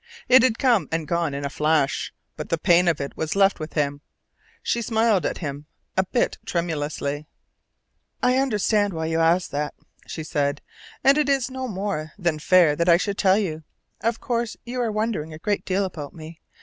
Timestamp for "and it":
11.03-11.29